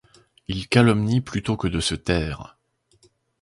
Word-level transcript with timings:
Ils 0.47 0.67
calomnient 0.67 1.21
plutôt 1.21 1.57
que 1.57 1.67
de 1.67 1.79
se 1.79 1.93
taire. 1.93 2.57